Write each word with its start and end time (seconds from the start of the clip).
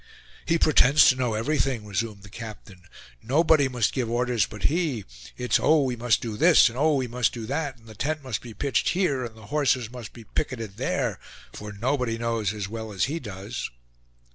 "He 0.47 0.57
pretends 0.57 1.07
to 1.09 1.15
know 1.15 1.35
everything," 1.35 1.85
resumed 1.85 2.23
the 2.23 2.29
captain; 2.31 2.85
"nobody 3.21 3.67
must 3.67 3.93
give 3.93 4.09
orders 4.09 4.47
but 4.47 4.63
he! 4.63 5.05
It's, 5.37 5.59
oh! 5.61 5.83
we 5.83 5.95
must 5.95 6.21
do 6.21 6.37
this; 6.37 6.69
and, 6.69 6.75
oh! 6.75 6.95
we 6.95 7.05
must 7.07 7.33
do 7.33 7.45
that; 7.45 7.77
and 7.77 7.85
the 7.85 7.93
tent 7.93 8.23
must 8.23 8.41
be 8.41 8.55
pitched 8.55 8.89
here, 8.97 9.23
and 9.23 9.35
the 9.35 9.45
horses 9.53 9.91
must 9.91 10.11
be 10.11 10.23
picketed 10.23 10.77
there; 10.77 11.19
for 11.53 11.71
nobody 11.71 12.17
knows 12.17 12.51
as 12.51 12.67
well 12.67 12.91
as 12.91 13.03
he 13.03 13.19
does." 13.19 13.69